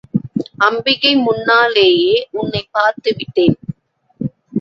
அம்பிகை 0.57 1.15
முன்னாலேயே 1.15 2.27
உன்னைப் 2.31 2.67
பார்த்து 2.71 3.15
விட்டேன். 3.17 3.57